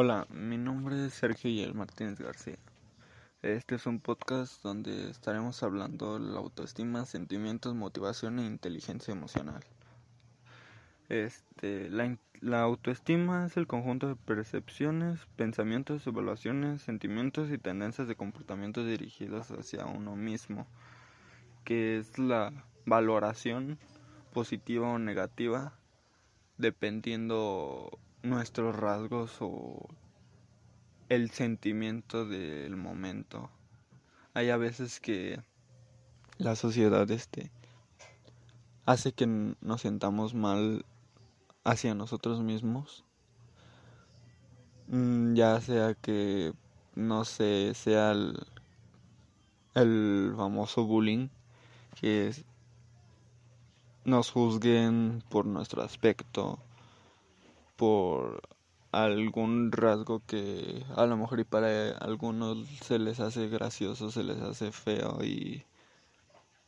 Hola, 0.00 0.28
mi 0.30 0.58
nombre 0.58 1.06
es 1.06 1.14
Sergio 1.14 1.50
Yel 1.50 1.74
Martínez 1.74 2.20
García. 2.20 2.56
Este 3.42 3.74
es 3.74 3.84
un 3.84 3.98
podcast 3.98 4.62
donde 4.62 5.10
estaremos 5.10 5.60
hablando 5.64 6.20
de 6.20 6.24
la 6.24 6.38
autoestima, 6.38 7.04
sentimientos, 7.04 7.74
motivación 7.74 8.38
e 8.38 8.46
inteligencia 8.46 9.10
emocional. 9.10 9.60
Este, 11.08 11.90
la, 11.90 12.16
la 12.40 12.60
autoestima 12.60 13.44
es 13.46 13.56
el 13.56 13.66
conjunto 13.66 14.06
de 14.06 14.14
percepciones, 14.14 15.18
pensamientos, 15.34 16.06
evaluaciones, 16.06 16.80
sentimientos 16.80 17.50
y 17.50 17.58
tendencias 17.58 18.06
de 18.06 18.14
comportamiento 18.14 18.84
dirigidos 18.84 19.50
hacia 19.50 19.84
uno 19.86 20.14
mismo, 20.14 20.68
que 21.64 21.98
es 21.98 22.20
la 22.20 22.52
valoración 22.86 23.80
positiva 24.32 24.90
o 24.90 25.00
negativa 25.00 25.72
dependiendo 26.56 27.98
nuestros 28.22 28.74
rasgos 28.76 29.36
o 29.40 29.88
el 31.08 31.30
sentimiento 31.30 32.26
del 32.26 32.76
momento. 32.76 33.50
Hay 34.34 34.50
a 34.50 34.56
veces 34.56 35.00
que 35.00 35.40
la 36.38 36.54
sociedad 36.56 37.10
este 37.10 37.50
hace 38.86 39.12
que 39.12 39.26
nos 39.26 39.80
sentamos 39.80 40.34
mal 40.34 40.84
hacia 41.64 41.94
nosotros 41.94 42.40
mismos. 42.40 43.04
Mm, 44.88 45.34
ya 45.34 45.60
sea 45.60 45.94
que 45.94 46.52
no 46.94 47.24
sé, 47.24 47.74
sea 47.74 48.12
el, 48.12 48.38
el 49.74 50.32
famoso 50.36 50.84
bullying 50.84 51.28
que 52.00 52.28
es, 52.28 52.44
nos 54.04 54.30
juzguen 54.30 55.22
por 55.28 55.46
nuestro 55.46 55.82
aspecto 55.82 56.58
por 57.78 58.42
algún 58.90 59.70
rasgo 59.70 60.20
que 60.26 60.84
a 60.96 61.06
lo 61.06 61.16
mejor 61.16 61.38
y 61.38 61.44
para 61.44 61.96
algunos 61.98 62.66
se 62.82 62.98
les 62.98 63.20
hace 63.20 63.48
gracioso, 63.48 64.10
se 64.10 64.24
les 64.24 64.40
hace 64.40 64.72
feo 64.72 65.22
y 65.22 65.64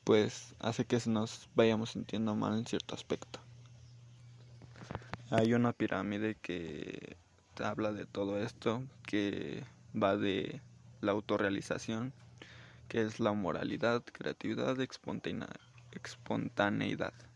pues 0.05 0.55
hace 0.61 0.84
que 0.84 0.98
nos 1.06 1.48
vayamos 1.56 1.91
sintiendo 1.91 2.36
mal 2.36 2.56
en 2.56 2.64
cierto 2.64 2.94
aspecto. 2.94 3.41
Hay 5.30 5.52
una 5.52 5.72
pirámide 5.72 6.36
que 6.36 7.17
habla 7.62 7.92
de 7.92 8.06
todo 8.06 8.39
esto, 8.39 8.84
que 9.05 9.64
va 10.00 10.17
de 10.17 10.61
la 11.00 11.11
autorrealización, 11.11 12.12
que 12.89 13.02
es 13.02 13.19
la 13.19 13.33
moralidad, 13.33 14.05
creatividad, 14.05 14.77
espontaneidad. 14.80 17.30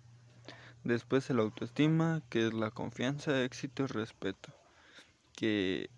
Después 0.85 1.31
el 1.31 1.41
autoestima, 1.41 2.23
que 2.29 2.47
es 2.47 2.53
la 2.53 2.71
confianza, 2.71 3.43
éxito 3.43 3.85
y 3.85 3.87
respeto. 3.87 4.53
Que 5.35 5.89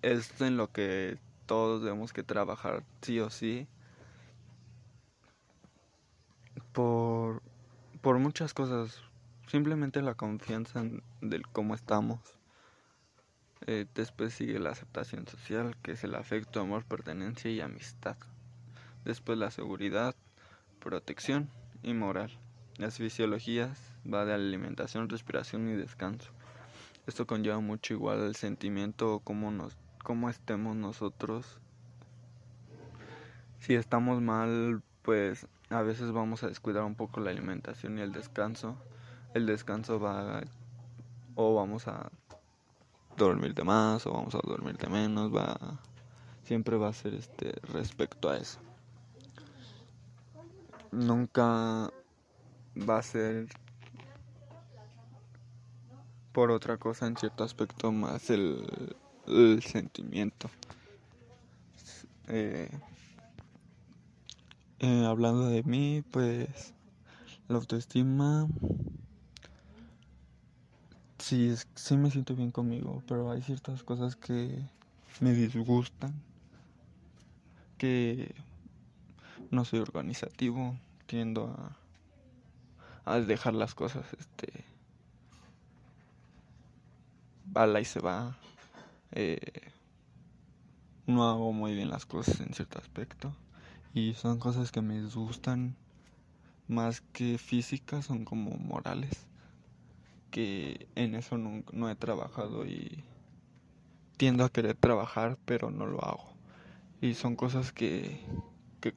es 0.00 0.40
en 0.40 0.56
lo 0.56 0.72
que 0.72 1.18
todos 1.44 1.82
debemos 1.82 2.14
que 2.14 2.22
trabajar 2.22 2.84
sí 3.02 3.20
o 3.20 3.28
sí. 3.28 3.68
Por, 6.72 7.42
por 8.00 8.18
muchas 8.18 8.54
cosas. 8.54 9.02
Simplemente 9.46 10.00
la 10.00 10.14
confianza 10.14 10.82
del 11.20 11.46
cómo 11.48 11.74
estamos. 11.74 12.18
Eh, 13.66 13.86
después 13.94 14.32
sigue 14.32 14.58
la 14.58 14.70
aceptación 14.70 15.26
social, 15.28 15.76
que 15.82 15.92
es 15.92 16.02
el 16.02 16.14
afecto, 16.14 16.60
amor, 16.60 16.84
pertenencia 16.84 17.50
y 17.50 17.60
amistad. 17.60 18.16
Después 19.04 19.36
la 19.36 19.50
seguridad, 19.50 20.14
protección 20.80 21.50
y 21.82 21.92
moral. 21.92 22.30
Las 22.78 22.96
fisiologías 22.96 23.78
va 24.12 24.24
de 24.24 24.34
alimentación, 24.34 25.08
respiración 25.08 25.68
y 25.68 25.74
descanso. 25.74 26.30
Esto 27.06 27.26
conlleva 27.26 27.60
mucho 27.60 27.94
igual 27.94 28.20
el 28.20 28.36
sentimiento 28.36 29.20
cómo 29.24 29.50
nos 29.50 29.76
cómo 30.02 30.28
estemos 30.28 30.76
nosotros. 30.76 31.58
Si 33.60 33.74
estamos 33.74 34.20
mal, 34.20 34.82
pues 35.02 35.46
a 35.70 35.82
veces 35.82 36.12
vamos 36.12 36.42
a 36.42 36.48
descuidar 36.48 36.84
un 36.84 36.94
poco 36.94 37.20
la 37.20 37.30
alimentación 37.30 37.98
y 37.98 38.02
el 38.02 38.12
descanso. 38.12 38.76
El 39.34 39.46
descanso 39.46 40.00
va 40.00 40.42
o 41.34 41.54
vamos 41.54 41.88
a 41.88 42.10
dormir 43.16 43.54
de 43.54 43.64
más 43.64 44.06
o 44.06 44.12
vamos 44.12 44.34
a 44.34 44.40
dormir 44.42 44.76
de 44.76 44.88
menos, 44.88 45.34
va 45.34 45.78
siempre 46.44 46.76
va 46.76 46.88
a 46.88 46.92
ser 46.92 47.14
este 47.14 47.52
respecto 47.72 48.28
a 48.28 48.36
eso. 48.36 48.58
Nunca 50.90 51.90
va 52.76 52.98
a 52.98 53.02
ser 53.02 53.48
por 56.32 56.50
otra 56.50 56.78
cosa 56.78 57.06
en 57.06 57.16
cierto 57.16 57.44
aspecto 57.44 57.92
más 57.92 58.30
el, 58.30 58.94
sentimiento. 59.62 60.50
Eh, 62.28 62.70
eh, 64.80 65.04
hablando 65.06 65.48
de 65.48 65.62
mí, 65.62 66.02
pues 66.10 66.72
la 67.48 67.56
autoestima 67.56 68.48
sí, 71.18 71.54
sí 71.74 71.96
me 71.96 72.10
siento 72.10 72.34
bien 72.34 72.50
conmigo, 72.50 73.02
pero 73.06 73.30
hay 73.30 73.42
ciertas 73.42 73.82
cosas 73.82 74.16
que 74.16 74.58
me 75.20 75.32
disgustan, 75.32 76.14
que 77.76 78.34
no 79.50 79.64
soy 79.64 79.80
organizativo, 79.80 80.76
tiendo 81.06 81.46
a 81.46 81.81
a 83.04 83.20
dejar 83.20 83.54
las 83.54 83.74
cosas, 83.74 84.04
este, 84.18 84.64
bala 87.46 87.80
y 87.80 87.84
se 87.84 88.00
va. 88.00 88.36
Eh, 89.12 89.70
no 91.06 91.28
hago 91.28 91.52
muy 91.52 91.74
bien 91.74 91.90
las 91.90 92.06
cosas 92.06 92.40
en 92.40 92.54
cierto 92.54 92.78
aspecto 92.78 93.34
y 93.92 94.14
son 94.14 94.38
cosas 94.38 94.72
que 94.72 94.80
me 94.80 95.00
disgustan 95.00 95.76
más 96.68 97.02
que 97.12 97.38
físicas, 97.38 98.06
son 98.06 98.24
como 98.24 98.52
morales, 98.56 99.26
que 100.30 100.88
en 100.94 101.14
eso 101.14 101.36
no, 101.36 101.62
no 101.72 101.90
he 101.90 101.94
trabajado 101.94 102.64
y 102.64 103.04
tiendo 104.16 104.44
a 104.44 104.48
querer 104.48 104.76
trabajar, 104.76 105.36
pero 105.44 105.70
no 105.70 105.86
lo 105.86 106.02
hago. 106.04 106.32
Y 107.00 107.14
son 107.14 107.36
cosas 107.36 107.72
que, 107.72 108.20
que 108.80 108.94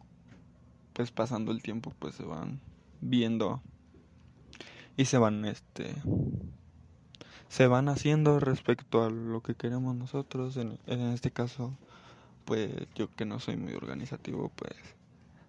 pues 0.94 1.12
pasando 1.12 1.52
el 1.52 1.62
tiempo 1.62 1.92
pues 2.00 2.16
se 2.16 2.24
van 2.24 2.62
viendo 3.02 3.62
y 4.98 5.06
se 5.06 5.18
van 5.18 5.46
este 5.46 5.96
se 7.50 7.68
van 7.68 7.90
haciendo 7.90 8.40
respecto 8.40 9.04
a 9.04 9.10
lo 9.10 9.42
que 9.42 9.56
queremos 9.56 9.96
nosotros. 9.96 10.58
En, 10.58 10.78
en 10.88 11.02
este 11.12 11.32
caso 11.32 11.74
pues 12.46 12.72
yo 12.96 13.14
que 13.16 13.26
no 13.26 13.40
soy 13.40 13.58
muy 13.58 13.74
organizativo 13.74 14.52
pues 14.56 14.76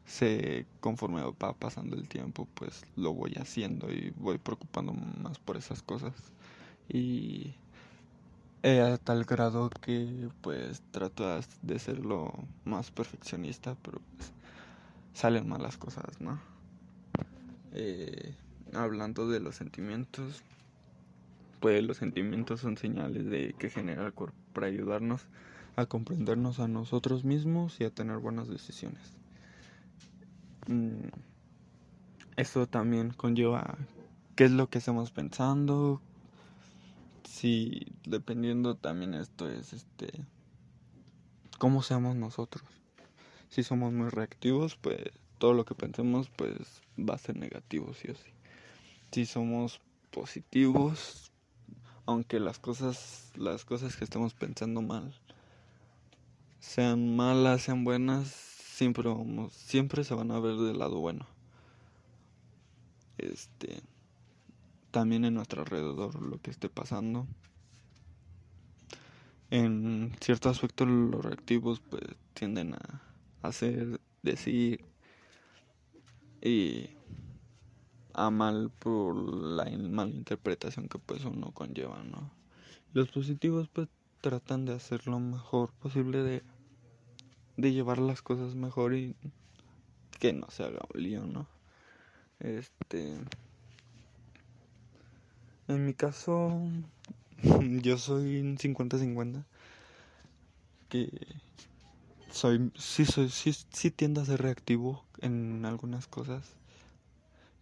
se 0.07 0.67
conforme 0.81 1.23
va 1.23 1.53
pasando 1.55 1.97
el 1.97 2.09
tiempo 2.09 2.47
pues 2.55 2.85
lo 2.97 3.13
voy 3.13 3.35
haciendo 3.41 3.91
y 3.91 4.13
voy 4.17 4.39
preocupando 4.39 4.93
más 4.93 5.39
por 5.39 5.57
esas 5.57 5.83
cosas. 5.83 6.15
Y 6.89 7.55
a 8.63 8.99
tal 8.99 9.25
grado 9.25 9.71
que 9.71 10.29
pues 10.41 10.83
trato 10.91 11.25
de 11.63 11.79
ser 11.79 12.05
lo 12.05 12.33
más 12.65 12.91
perfeccionista 12.91 13.77
pero 13.83 14.01
pues 14.17 14.33
salen 15.15 15.49
malas 15.49 15.77
cosas 15.77 16.21
no 16.21 16.41
eh, 17.73 18.35
hablando 18.77 19.29
de 19.29 19.41
los 19.41 19.57
sentimientos, 19.57 20.43
pues 21.61 21.83
los 21.83 21.97
sentimientos 21.97 22.61
son 22.61 22.77
señales 22.77 23.27
de 23.27 23.55
que 23.59 23.71
genera 23.71 24.07
el 24.07 24.13
cuerpo 24.13 24.37
para 24.53 24.67
ayudarnos 24.69 25.27
a 25.75 25.87
comprendernos 25.87 26.61
a 26.61 26.69
nosotros 26.69 27.25
mismos 27.25 27.81
y 27.81 27.85
a 27.85 27.91
tener 27.91 28.19
buenas 28.19 28.49
decisiones. 28.49 29.17
Mm, 30.69 31.09
eso 32.37 32.67
también 32.67 33.11
conlleva 33.11 33.77
qué 34.35 34.45
es 34.45 34.51
lo 34.51 34.69
que 34.69 34.79
estamos 34.79 35.11
pensando. 35.11 36.01
Si 37.25 37.87
dependiendo 38.07 38.77
también 38.77 39.15
esto 39.15 39.49
es 39.49 39.73
este 39.73 40.09
cómo 41.59 41.83
seamos 41.83 42.17
nosotros. 42.17 42.65
Si 43.49 43.63
somos 43.63 43.93
muy 43.93 44.09
reactivos, 44.09 44.77
pues 44.77 44.99
todo 45.39 45.53
lo 45.53 45.65
que 45.65 45.75
pensemos 45.75 46.31
pues 46.31 46.83
va 46.99 47.15
a 47.15 47.19
ser 47.19 47.37
negativo 47.37 47.93
sí 47.95 48.09
o 48.11 48.15
sí 48.15 48.36
si 49.17 49.25
somos 49.25 49.81
positivos, 50.11 51.33
aunque 52.05 52.39
las 52.39 52.59
cosas, 52.59 53.33
las 53.35 53.65
cosas 53.65 53.97
que 53.97 54.05
estamos 54.05 54.35
pensando 54.35 54.83
mal, 54.83 55.19
sean 56.61 57.17
malas, 57.17 57.63
sean 57.63 57.83
buenas, 57.83 58.29
siempre 58.29 59.09
vamos, 59.09 59.55
siempre 59.55 60.05
se 60.05 60.13
van 60.13 60.33
a 60.33 60.39
ver 60.39 60.57
del 60.57 60.79
lado 60.79 60.99
bueno. 60.99 61.27
Este, 63.17 63.81
también 64.91 65.25
en 65.25 65.33
nuestro 65.33 65.63
alrededor 65.63 66.21
lo 66.21 66.39
que 66.43 66.51
esté 66.51 66.69
pasando. 66.69 67.27
En 69.49 70.15
cierto 70.21 70.51
aspecto 70.51 70.85
los 70.85 71.25
reactivos 71.25 71.81
pues 71.81 72.03
tienden 72.35 72.75
a 72.75 73.01
hacer, 73.41 73.99
decir 74.23 74.85
y 76.43 76.91
a 78.17 78.31
mal 78.31 78.71
por 78.71 79.15
la 79.15 79.67
mala 79.77 80.11
interpretación 80.11 80.89
que 80.89 80.99
pues 80.99 81.25
uno 81.25 81.53
conlleva, 81.53 82.03
¿no? 82.03 82.31
Los 82.95 83.09
positivos 83.11 83.69
pues 83.69 83.89
tratan 84.23 84.65
de 84.65 84.73
hacer 84.73 85.07
lo 85.07 85.21
mejor 85.21 85.71
posible 85.75 86.23
de, 86.23 86.43
de 87.59 87.73
llevar 87.73 87.99
las 87.99 88.23
cosas 88.23 88.55
mejor 88.55 88.95
y 88.95 89.15
que 90.19 90.33
no 90.33 90.51
se 90.51 90.65
haga 90.65 90.81
un 90.95 91.03
lío, 91.03 91.27
¿no? 91.27 91.47
Este. 92.41 93.19
En 95.69 95.85
mi 95.85 95.93
caso, 95.93 96.59
yo 97.83 97.99
soy 97.99 98.57
50-50. 98.57 99.45
Que 100.89 101.11
soy, 102.31 102.73
sí, 102.77 103.05
soy, 103.05 103.29
sí, 103.29 103.53
sí 103.53 103.91
tiendo 103.91 104.23
a 104.23 104.25
ser 104.25 104.41
reactivo 104.41 105.05
en 105.21 105.67
algunas 105.67 106.07
cosas. 106.07 106.57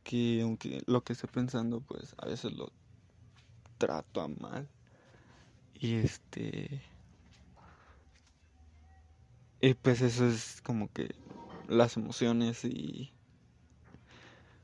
Que 0.04 0.42
aunque 0.42 0.82
lo 0.86 1.02
que 1.02 1.14
esté 1.14 1.26
pensando, 1.26 1.80
pues 1.80 2.14
a 2.18 2.26
veces 2.26 2.52
lo 2.52 2.70
trato 3.78 4.20
a 4.20 4.28
mal. 4.28 4.68
Y 5.74 5.94
este. 5.94 6.82
Y 9.60 9.74
pues 9.74 10.00
eso 10.02 10.26
es 10.26 10.60
como 10.62 10.92
que 10.92 11.14
las 11.68 11.96
emociones 11.96 12.64
y 12.64 13.10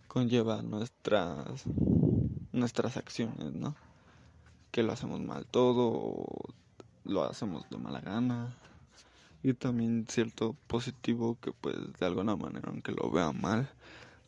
conlleva 0.06 0.62
nuestras 0.62 1.64
nuestras 2.52 2.96
acciones, 2.96 3.52
¿no? 3.54 3.74
Que 4.70 4.82
lo 4.82 4.92
hacemos 4.92 5.20
mal 5.20 5.46
todo 5.46 6.54
lo 7.04 7.24
hacemos 7.24 7.68
de 7.70 7.78
mala 7.78 8.00
gana. 8.00 8.54
Y 9.42 9.54
también 9.54 10.06
cierto 10.08 10.54
positivo 10.66 11.38
que 11.40 11.52
pues 11.52 11.76
de 11.98 12.06
alguna 12.06 12.36
manera 12.36 12.68
aunque 12.68 12.92
lo 12.92 13.10
vea 13.10 13.32
mal, 13.32 13.70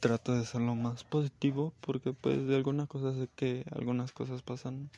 trato 0.02 0.34
de 0.34 0.44
ser 0.44 0.60
lo 0.60 0.74
más 0.74 1.04
positivo 1.04 1.72
porque 1.80 2.12
pues 2.12 2.44
de 2.48 2.56
alguna 2.56 2.88
cosa 2.88 3.14
sé 3.14 3.28
que 3.36 3.64
algunas 3.70 4.10
cosas 4.10 4.42
pasan 4.42 4.90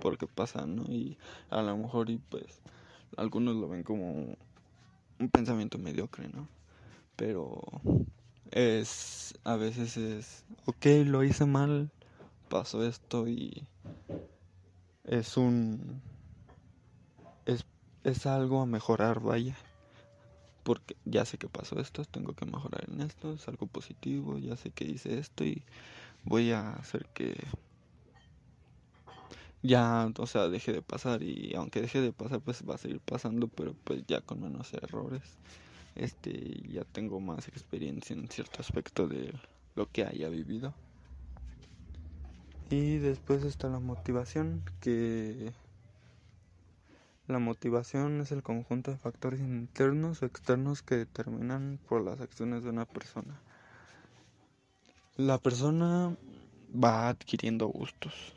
porque 0.00 0.26
pasan, 0.26 0.76
¿no? 0.76 0.84
Y 0.84 1.18
a 1.50 1.60
lo 1.60 1.76
mejor 1.76 2.08
y 2.08 2.16
pues 2.16 2.62
algunos 3.18 3.54
lo 3.54 3.68
ven 3.68 3.82
como 3.82 4.34
un 5.18 5.28
pensamiento 5.30 5.76
mediocre, 5.76 6.28
¿no? 6.28 6.48
Pero 7.16 7.60
es 8.50 9.34
a 9.44 9.56
veces 9.56 9.98
es 9.98 10.44
ok 10.64 10.86
lo 11.04 11.22
hice 11.22 11.44
mal 11.44 11.90
pasó 12.48 12.82
esto 12.82 13.28
y 13.28 13.66
es 15.04 15.36
un 15.36 16.00
es, 17.44 17.66
es 18.04 18.24
algo 18.24 18.62
a 18.62 18.66
mejorar 18.66 19.20
vaya 19.20 19.54
porque 20.66 20.96
ya 21.04 21.24
sé 21.24 21.38
que 21.38 21.48
pasó 21.48 21.78
esto 21.78 22.04
tengo 22.04 22.32
que 22.34 22.44
mejorar 22.44 22.84
en 22.90 23.00
esto 23.00 23.32
es 23.32 23.46
algo 23.46 23.66
positivo 23.68 24.38
ya 24.38 24.56
sé 24.56 24.70
que 24.70 24.84
hice 24.84 25.18
esto 25.18 25.44
y 25.44 25.62
voy 26.24 26.50
a 26.50 26.72
hacer 26.72 27.06
que 27.14 27.36
ya 29.62 30.10
o 30.16 30.26
sea 30.26 30.48
deje 30.48 30.72
de 30.72 30.82
pasar 30.82 31.22
y 31.22 31.54
aunque 31.54 31.80
deje 31.80 32.00
de 32.00 32.12
pasar 32.12 32.40
pues 32.40 32.62
va 32.68 32.74
a 32.74 32.78
seguir 32.78 33.00
pasando 33.00 33.48
pero 33.48 33.74
pues 33.84 34.04
ya 34.06 34.20
con 34.20 34.40
menos 34.40 34.72
errores. 34.74 35.22
Este 35.94 36.62
ya 36.70 36.84
tengo 36.84 37.20
más 37.20 37.48
experiencia 37.48 38.14
en 38.14 38.28
cierto 38.28 38.60
aspecto 38.60 39.08
de 39.08 39.32
lo 39.74 39.90
que 39.90 40.04
haya 40.04 40.28
vivido. 40.28 40.74
Y 42.68 42.98
después 42.98 43.44
está 43.44 43.68
la 43.68 43.78
motivación 43.78 44.62
que 44.80 45.52
la 47.28 47.38
motivación 47.38 48.20
es 48.20 48.32
el 48.32 48.42
conjunto 48.42 48.90
de 48.90 48.98
factores 48.98 49.40
internos 49.40 50.22
o 50.22 50.26
externos 50.26 50.82
que 50.82 50.96
determinan 50.96 51.78
por 51.88 52.02
las 52.02 52.20
acciones 52.20 52.62
de 52.64 52.70
una 52.70 52.84
persona 52.84 53.40
la 55.16 55.38
persona 55.38 56.16
va 56.72 57.08
adquiriendo 57.08 57.66
gustos 57.66 58.34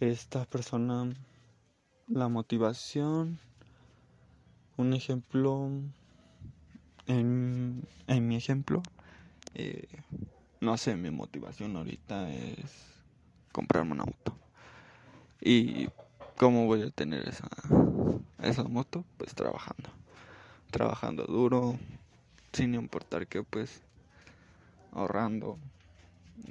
esta 0.00 0.44
persona 0.46 1.12
la 2.08 2.28
motivación 2.28 3.38
un 4.76 4.92
ejemplo, 4.94 5.70
en, 7.06 7.86
en 8.06 8.28
mi 8.28 8.36
ejemplo, 8.36 8.82
eh, 9.54 9.86
no 10.60 10.76
sé, 10.76 10.96
mi 10.96 11.10
motivación 11.10 11.76
ahorita 11.76 12.30
es 12.32 12.72
comprarme 13.52 13.92
un 13.92 14.00
auto. 14.00 14.36
¿Y 15.40 15.88
cómo 16.42 16.66
voy 16.66 16.82
a 16.82 16.90
tener 16.90 17.28
esa, 17.28 17.46
esa 18.42 18.64
moto? 18.64 19.04
Pues 19.16 19.32
trabajando. 19.32 19.90
Trabajando 20.72 21.22
duro, 21.22 21.78
sin 22.52 22.74
importar 22.74 23.28
que 23.28 23.44
pues 23.44 23.80
ahorrando, 24.90 25.56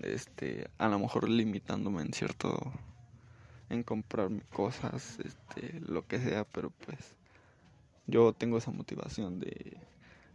este, 0.01 0.69
a 0.77 0.87
lo 0.87 0.97
mejor 0.97 1.27
limitándome 1.27 2.03
en 2.03 2.13
cierto, 2.13 2.71
en 3.69 3.83
comprarme 3.83 4.43
cosas, 4.53 5.19
este, 5.25 5.81
lo 5.81 6.07
que 6.07 6.21
sea, 6.21 6.45
pero 6.45 6.71
pues 6.85 7.17
yo 8.07 8.31
tengo 8.31 8.59
esa 8.59 8.71
motivación 8.71 9.41
de 9.41 9.75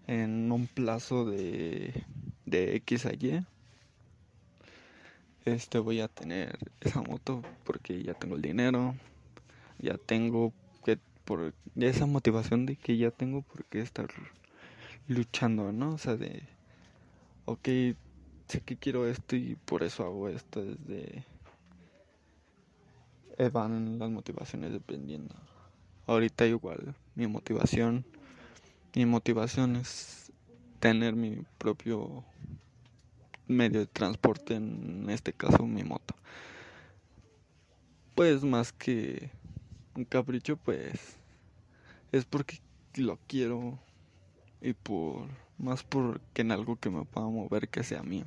en 0.06 0.52
un 0.52 0.66
plazo 0.66 1.24
de, 1.24 2.04
de 2.44 2.76
X 2.76 3.06
a 3.06 3.14
Y 3.14 3.42
este 5.46 5.78
voy 5.78 6.00
a 6.00 6.08
tener 6.08 6.58
esa 6.82 7.00
moto 7.00 7.40
porque 7.64 8.02
ya 8.02 8.12
tengo 8.12 8.36
el 8.36 8.42
dinero 8.42 8.94
ya 9.78 9.96
tengo 9.98 10.52
que 10.84 10.98
por 11.24 11.54
esa 11.76 12.06
motivación 12.06 12.66
de 12.66 12.76
que 12.76 12.96
ya 12.96 13.10
tengo 13.10 13.42
por 13.42 13.64
qué 13.64 13.80
estar 13.80 14.08
luchando 15.08 15.72
no 15.72 15.94
o 15.94 15.98
sea 15.98 16.16
de 16.16 16.42
ok 17.44 17.68
sé 18.48 18.60
que 18.60 18.76
quiero 18.76 19.06
esto 19.08 19.36
y 19.36 19.56
por 19.64 19.82
eso 19.82 20.04
hago 20.04 20.28
esto 20.28 20.64
desde 20.64 21.24
eh, 23.38 23.50
van 23.50 23.98
las 23.98 24.10
motivaciones 24.10 24.72
dependiendo. 24.72 25.34
Ahorita 26.06 26.46
igual 26.46 26.94
mi 27.14 27.26
motivación 27.26 28.04
mi 28.94 29.04
motivación 29.04 29.76
es 29.76 30.32
tener 30.80 31.14
mi 31.14 31.42
propio 31.58 32.24
medio 33.46 33.80
de 33.80 33.86
transporte 33.86 34.54
en 34.54 35.10
este 35.10 35.34
caso 35.34 35.66
mi 35.66 35.84
moto. 35.84 36.14
Pues 38.14 38.42
más 38.42 38.72
que 38.72 39.30
un 39.96 40.04
capricho 40.04 40.56
pues 40.56 41.16
es 42.12 42.24
porque 42.24 42.58
lo 42.96 43.18
quiero 43.26 43.78
y 44.60 44.72
por 44.72 45.28
más 45.58 45.82
porque 45.82 46.42
en 46.42 46.52
algo 46.52 46.76
que 46.76 46.90
me 46.90 47.04
pueda 47.04 47.26
mover 47.26 47.68
que 47.68 47.82
sea 47.82 48.02
mío 48.02 48.26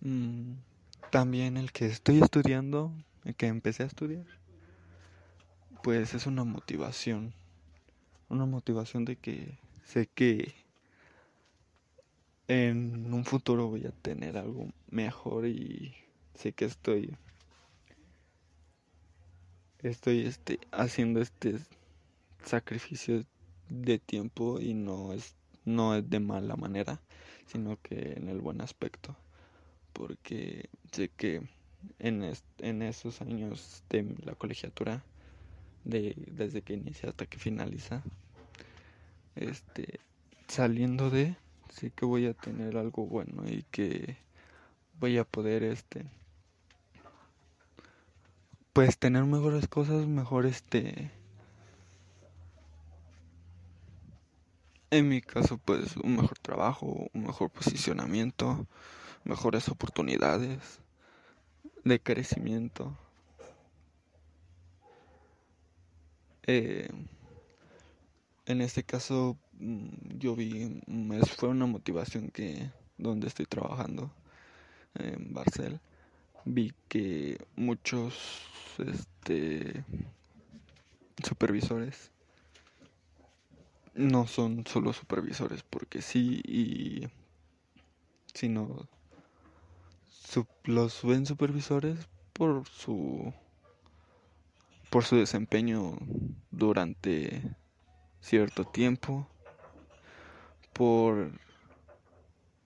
mm, 0.00 0.52
también 1.10 1.56
el 1.56 1.72
que 1.72 1.86
estoy 1.86 2.22
estudiando 2.22 2.92
el 3.24 3.34
que 3.34 3.46
empecé 3.46 3.82
a 3.82 3.86
estudiar 3.86 4.24
pues 5.82 6.14
es 6.14 6.26
una 6.26 6.44
motivación. 6.44 7.32
Una 8.28 8.46
motivación 8.46 9.04
de 9.04 9.16
que 9.16 9.58
sé 9.84 10.06
que 10.06 10.54
en 12.48 13.12
un 13.12 13.24
futuro 13.24 13.68
voy 13.68 13.86
a 13.86 13.90
tener 13.90 14.36
algo 14.36 14.68
mejor 14.90 15.46
y 15.46 15.94
sé 16.34 16.52
que 16.52 16.64
estoy 16.64 17.16
estoy 19.82 20.26
este 20.26 20.58
haciendo 20.72 21.20
este 21.20 21.56
sacrificio 22.44 23.24
de 23.68 23.98
tiempo 23.98 24.60
y 24.60 24.74
no 24.74 25.12
es 25.12 25.34
no 25.64 25.94
es 25.94 26.08
de 26.08 26.20
mala 26.20 26.56
manera, 26.56 27.00
sino 27.46 27.78
que 27.82 28.14
en 28.16 28.28
el 28.28 28.40
buen 28.40 28.60
aspecto, 28.60 29.16
porque 29.92 30.68
sé 30.90 31.08
que 31.08 31.42
en, 31.98 32.32
en 32.58 32.82
esos 32.82 33.20
años 33.20 33.82
de 33.88 34.16
la 34.24 34.34
colegiatura 34.34 35.04
de, 35.84 36.14
desde 36.30 36.62
que 36.62 36.74
inicia 36.74 37.10
hasta 37.10 37.26
que 37.26 37.38
finaliza. 37.38 38.02
Este, 39.36 40.00
saliendo 40.48 41.10
de, 41.10 41.36
sí 41.72 41.90
que 41.90 42.04
voy 42.04 42.26
a 42.26 42.34
tener 42.34 42.76
algo 42.76 43.06
bueno 43.06 43.44
y 43.48 43.64
que 43.70 44.16
voy 44.98 45.18
a 45.18 45.24
poder, 45.24 45.62
este, 45.62 46.04
pues 48.72 48.98
tener 48.98 49.24
mejores 49.24 49.68
cosas, 49.68 50.06
mejor 50.06 50.46
este, 50.46 51.10
en 54.90 55.08
mi 55.08 55.20
caso, 55.20 55.58
pues 55.58 55.96
un 55.96 56.16
mejor 56.16 56.38
trabajo, 56.38 57.08
un 57.12 57.24
mejor 57.24 57.50
posicionamiento, 57.50 58.66
mejores 59.24 59.68
oportunidades 59.68 60.80
de 61.84 62.00
crecimiento. 62.00 62.96
Eh, 66.46 66.88
en 68.46 68.60
este 68.60 68.82
caso, 68.82 69.36
mm, 69.58 70.18
yo 70.18 70.34
vi, 70.34 70.82
fue 71.36 71.48
una 71.48 71.66
motivación 71.66 72.30
que 72.30 72.70
donde 72.98 73.28
estoy 73.28 73.46
trabajando 73.46 74.10
en 74.94 75.32
Barcel, 75.32 75.80
vi 76.44 76.72
que 76.88 77.38
muchos 77.56 78.46
este 78.78 79.84
supervisores 81.22 82.10
no 83.94 84.26
son 84.26 84.66
solo 84.66 84.92
supervisores 84.92 85.62
porque 85.62 86.02
sí 86.02 86.40
y 86.44 87.08
sino 88.34 88.88
los 90.64 91.02
ven 91.04 91.26
supervisores 91.26 91.98
por 92.32 92.66
su 92.68 93.34
por 94.90 95.04
su 95.04 95.16
desempeño 95.16 95.96
durante 96.50 97.42
cierto 98.20 98.64
tiempo, 98.64 99.28
por 100.72 101.32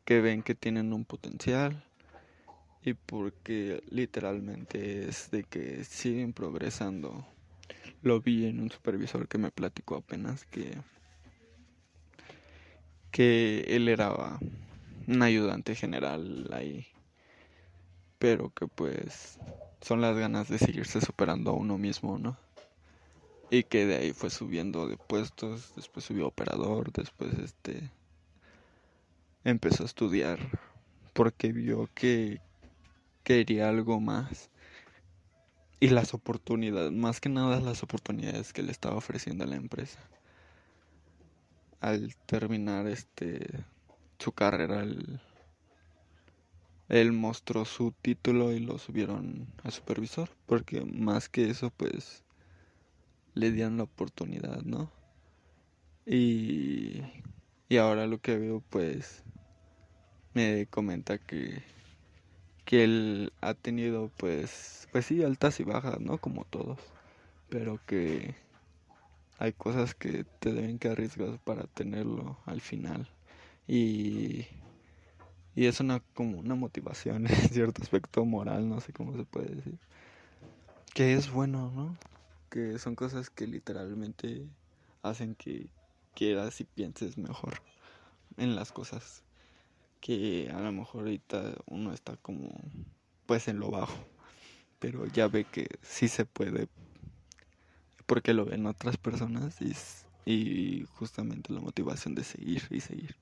que 0.04 0.20
ven 0.20 0.42
que 0.42 0.54
tienen 0.54 0.92
un 0.92 1.04
potencial 1.04 1.84
y 2.84 2.92
porque 2.92 3.82
literalmente 3.88 5.08
es 5.08 5.30
de 5.30 5.44
que 5.44 5.84
siguen 5.84 6.34
progresando. 6.34 7.26
Lo 8.02 8.20
vi 8.20 8.46
en 8.46 8.60
un 8.60 8.70
supervisor 8.70 9.26
que 9.26 9.38
me 9.38 9.50
platicó 9.50 9.96
apenas 9.96 10.44
que 10.44 10.76
que 13.10 13.60
él 13.68 13.88
era 13.88 14.38
un 15.06 15.22
ayudante 15.22 15.74
general 15.76 16.50
ahí, 16.52 16.86
pero 18.18 18.50
que 18.50 18.66
pues 18.66 19.38
son 19.80 20.00
las 20.00 20.16
ganas 20.16 20.48
de 20.48 20.58
seguirse 20.58 21.00
superando 21.00 21.52
a 21.52 21.54
uno 21.54 21.78
mismo, 21.78 22.18
¿no? 22.18 22.36
Y 23.50 23.62
que 23.62 23.86
de 23.86 23.96
ahí 23.96 24.12
fue 24.12 24.30
subiendo 24.30 24.88
de 24.88 24.96
puestos, 24.96 25.72
después 25.76 26.04
subió 26.04 26.26
operador, 26.26 26.92
después 26.92 27.32
este 27.38 27.90
empezó 29.44 29.84
a 29.84 29.86
estudiar 29.86 30.38
porque 31.12 31.52
vio 31.52 31.88
que 31.94 32.40
quería 33.24 33.68
algo 33.68 34.00
más. 34.00 34.50
Y 35.80 35.88
las 35.88 36.14
oportunidades, 36.14 36.92
más 36.92 37.20
que 37.20 37.28
nada 37.28 37.60
las 37.60 37.82
oportunidades 37.82 38.52
que 38.52 38.62
le 38.62 38.70
estaba 38.70 38.96
ofreciendo 38.96 39.44
a 39.44 39.46
la 39.46 39.56
empresa. 39.56 39.98
Al 41.80 42.14
terminar 42.26 42.86
este 42.86 43.64
su 44.18 44.32
carrera, 44.32 44.82
él, 44.82 45.20
él 46.88 47.12
mostró 47.12 47.64
su 47.64 47.92
título 47.92 48.52
y 48.52 48.60
lo 48.60 48.78
subieron 48.78 49.46
a 49.62 49.70
supervisor. 49.70 50.30
Porque 50.46 50.82
más 50.84 51.28
que 51.28 51.50
eso, 51.50 51.70
pues 51.70 52.24
le 53.34 53.50
dieron 53.50 53.76
la 53.78 53.82
oportunidad, 53.82 54.62
¿no? 54.62 54.90
Y, 56.06 57.02
y 57.68 57.76
ahora 57.78 58.06
lo 58.06 58.18
que 58.20 58.38
veo, 58.38 58.62
pues 58.70 59.22
me 60.34 60.66
comenta 60.66 61.18
que 61.18 61.62
que 62.64 62.84
él 62.84 63.32
ha 63.40 63.54
tenido 63.54 64.10
pues 64.16 64.88
pues 64.92 65.06
sí 65.06 65.22
altas 65.22 65.60
y 65.60 65.64
bajas 65.64 66.00
no 66.00 66.18
como 66.18 66.44
todos 66.44 66.78
pero 67.48 67.80
que 67.86 68.34
hay 69.38 69.52
cosas 69.52 69.94
que 69.94 70.24
te 70.40 70.52
deben 70.52 70.78
que 70.78 70.88
arriesgar 70.88 71.38
para 71.40 71.64
tenerlo 71.64 72.38
al 72.46 72.60
final. 72.60 73.08
Y 73.66 74.46
y 75.56 75.66
es 75.66 75.80
una 75.80 76.00
como 76.14 76.38
una 76.38 76.54
motivación 76.54 77.26
en 77.30 77.48
cierto 77.48 77.82
aspecto 77.82 78.24
moral 78.24 78.68
no 78.68 78.80
sé 78.80 78.92
cómo 78.92 79.16
se 79.16 79.24
puede 79.24 79.54
decir 79.54 79.78
que 80.94 81.14
es 81.14 81.30
bueno 81.30 81.70
no 81.70 81.96
que 82.50 82.78
son 82.78 82.96
cosas 82.96 83.30
que 83.30 83.46
literalmente 83.46 84.48
hacen 85.02 85.36
que 85.36 85.68
quieras 86.14 86.60
y 86.60 86.64
pienses 86.64 87.18
mejor 87.18 87.54
en 88.36 88.56
las 88.56 88.72
cosas 88.72 89.23
que 90.04 90.50
a 90.54 90.60
lo 90.60 90.70
mejor 90.72 91.04
ahorita 91.04 91.54
uno 91.66 91.94
está 91.94 92.18
como 92.18 92.50
pues 93.26 93.48
en 93.48 93.58
lo 93.58 93.70
bajo, 93.70 93.96
pero 94.80 95.06
ya 95.06 95.28
ve 95.28 95.46
que 95.46 95.68
sí 95.82 96.08
se 96.08 96.26
puede 96.26 96.68
porque 98.06 98.34
lo 98.34 98.44
ven 98.44 98.66
otras 98.66 98.96
personas 98.96 99.56
y, 99.60 99.74
y 100.30 100.84
justamente 100.98 101.52
la 101.52 101.60
motivación 101.60 102.14
de 102.14 102.24
seguir 102.24 102.62
y 102.70 102.80
seguir 102.80 103.16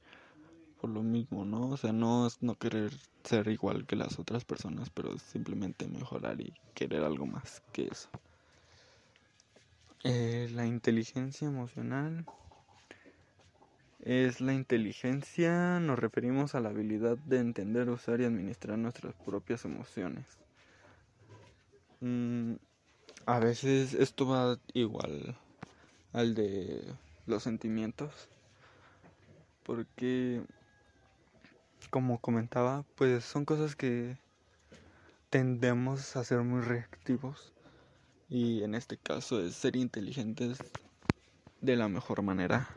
por 0.80 0.90
lo 0.90 1.02
mismo, 1.02 1.44
¿no? 1.44 1.70
O 1.70 1.76
sea, 1.78 1.92
no 1.92 2.28
no 2.40 2.56
querer 2.56 2.92
ser 3.24 3.48
igual 3.48 3.86
que 3.86 3.96
las 3.96 4.18
otras 4.18 4.44
personas, 4.44 4.90
pero 4.90 5.18
simplemente 5.18 5.88
mejorar 5.88 6.40
y 6.40 6.54
querer 6.74 7.04
algo 7.04 7.26
más 7.26 7.62
que 7.72 7.88
eso. 7.90 8.10
Eh, 10.04 10.48
la 10.52 10.66
inteligencia 10.66 11.46
emocional 11.48 12.26
es 14.02 14.40
la 14.40 14.52
inteligencia, 14.52 15.78
nos 15.78 15.98
referimos 15.98 16.54
a 16.54 16.60
la 16.60 16.70
habilidad 16.70 17.16
de 17.18 17.38
entender, 17.38 17.88
usar 17.88 18.20
y 18.20 18.24
administrar 18.24 18.76
nuestras 18.76 19.14
propias 19.14 19.64
emociones. 19.64 20.26
Mm, 22.00 22.54
a 23.26 23.38
veces 23.38 23.94
esto 23.94 24.26
va 24.26 24.58
igual 24.74 25.36
al 26.12 26.34
de 26.34 26.82
los 27.26 27.44
sentimientos, 27.44 28.28
porque 29.62 30.42
como 31.90 32.18
comentaba, 32.18 32.84
pues 32.96 33.24
son 33.24 33.44
cosas 33.44 33.76
que 33.76 34.16
tendemos 35.30 36.16
a 36.16 36.24
ser 36.24 36.40
muy 36.40 36.60
reactivos 36.60 37.52
y 38.28 38.64
en 38.64 38.74
este 38.74 38.96
caso 38.96 39.40
es 39.40 39.54
ser 39.54 39.76
inteligentes 39.76 40.58
de 41.60 41.76
la 41.76 41.88
mejor 41.88 42.22
manera 42.22 42.68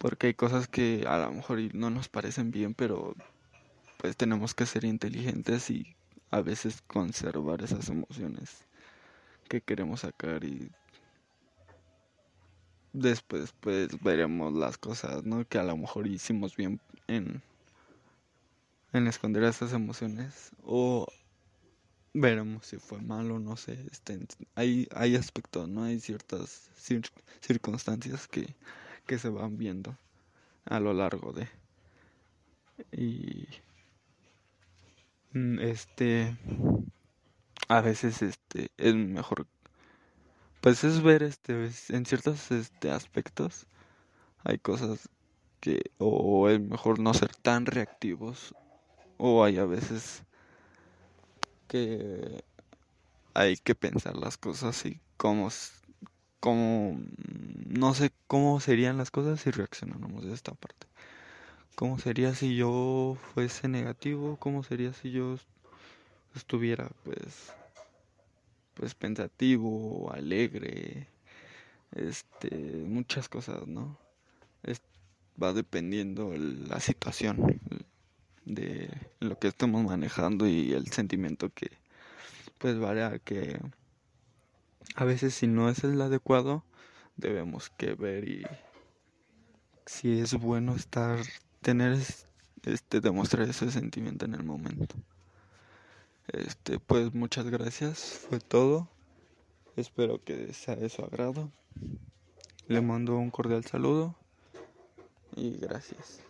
porque 0.00 0.28
hay 0.28 0.34
cosas 0.34 0.66
que 0.66 1.04
a 1.06 1.18
lo 1.18 1.30
mejor 1.30 1.58
no 1.74 1.90
nos 1.90 2.08
parecen 2.08 2.50
bien, 2.50 2.72
pero 2.72 3.14
pues 3.98 4.16
tenemos 4.16 4.54
que 4.54 4.64
ser 4.64 4.84
inteligentes 4.86 5.68
y 5.68 5.94
a 6.30 6.40
veces 6.40 6.80
conservar 6.86 7.60
esas 7.60 7.90
emociones 7.90 8.66
que 9.46 9.60
queremos 9.60 10.00
sacar 10.00 10.42
y 10.42 10.70
después 12.94 13.52
pues 13.60 14.02
veremos 14.02 14.54
las 14.54 14.78
cosas, 14.78 15.24
¿no? 15.24 15.46
Que 15.46 15.58
a 15.58 15.64
lo 15.64 15.76
mejor 15.76 16.06
hicimos 16.06 16.56
bien 16.56 16.80
en 17.06 17.42
en 18.94 19.06
esconder 19.06 19.44
esas 19.44 19.74
emociones 19.74 20.52
o 20.64 21.06
veremos 22.14 22.64
si 22.64 22.78
fue 22.78 23.02
malo, 23.02 23.38
no 23.38 23.58
sé, 23.58 23.84
este, 23.92 24.18
hay 24.54 24.88
hay 24.94 25.14
aspectos, 25.14 25.68
no 25.68 25.84
hay 25.84 26.00
ciertas 26.00 26.70
circunstancias 27.42 28.26
que 28.28 28.54
que 29.10 29.18
se 29.18 29.28
van 29.28 29.58
viendo 29.58 29.96
a 30.66 30.78
lo 30.78 30.94
largo 30.94 31.32
de 31.32 31.48
y 32.92 33.48
mm, 35.32 35.58
este 35.58 36.36
a 37.66 37.80
veces 37.80 38.22
este 38.22 38.68
es 38.76 38.94
mejor 38.94 39.48
pues 40.60 40.84
es 40.84 41.02
ver 41.02 41.24
este 41.24 41.54
en 41.88 42.06
ciertos 42.06 42.52
este 42.52 42.92
aspectos 42.92 43.66
hay 44.44 44.58
cosas 44.58 45.08
que 45.58 45.90
o 45.98 46.48
es 46.48 46.60
mejor 46.60 47.00
no 47.00 47.12
ser 47.12 47.34
tan 47.34 47.66
reactivos 47.66 48.54
o 49.16 49.42
hay 49.42 49.58
a 49.58 49.64
veces 49.64 50.22
que 51.66 52.44
hay 53.34 53.56
que 53.56 53.74
pensar 53.74 54.16
las 54.16 54.36
cosas 54.36 54.86
y 54.86 55.00
cómo 55.16 55.50
como 56.40 57.00
no 57.66 57.94
sé 57.94 58.12
cómo 58.26 58.60
serían 58.60 58.98
las 58.98 59.10
cosas 59.10 59.40
si 59.40 59.50
reaccionáramos 59.50 60.24
de 60.24 60.32
esta 60.32 60.52
parte. 60.52 60.86
¿Cómo 61.74 61.98
sería 61.98 62.34
si 62.34 62.56
yo 62.56 63.16
fuese 63.34 63.68
negativo? 63.68 64.36
¿Cómo 64.38 64.62
sería 64.64 64.92
si 64.92 65.12
yo 65.12 65.36
estuviera 66.34 66.90
pues 67.04 67.52
pues 68.74 68.94
pensativo, 68.94 70.10
alegre? 70.12 71.06
Este, 71.92 72.50
muchas 72.86 73.28
cosas, 73.28 73.66
¿no? 73.66 73.98
va 75.42 75.52
dependiendo 75.52 76.34
la 76.36 76.80
situación 76.80 77.60
de 78.44 78.90
lo 79.20 79.38
que 79.38 79.48
estemos 79.48 79.84
manejando 79.84 80.46
y 80.46 80.72
el 80.72 80.88
sentimiento 80.88 81.50
que 81.50 81.70
pues 82.58 82.78
varía 82.78 83.18
que 83.18 83.58
a 84.94 85.04
veces 85.04 85.34
si 85.34 85.46
no 85.46 85.68
es 85.68 85.84
el 85.84 86.00
adecuado, 86.00 86.64
debemos 87.16 87.70
que 87.70 87.94
ver 87.94 88.28
y 88.28 88.46
si 89.86 90.20
es 90.20 90.34
bueno 90.34 90.74
estar, 90.74 91.18
tener, 91.60 91.98
este, 92.64 93.00
demostrar 93.00 93.48
ese 93.48 93.70
sentimiento 93.70 94.24
en 94.24 94.34
el 94.34 94.44
momento. 94.44 94.96
Este, 96.28 96.78
pues 96.78 97.12
muchas 97.12 97.46
gracias, 97.46 98.24
fue 98.28 98.40
todo. 98.40 98.88
Espero 99.76 100.22
que 100.22 100.52
sea 100.52 100.76
de 100.76 100.88
su 100.88 101.02
agrado. 101.02 101.50
Le 102.68 102.80
mando 102.80 103.16
un 103.16 103.30
cordial 103.30 103.64
saludo 103.64 104.14
y 105.34 105.56
gracias. 105.58 106.20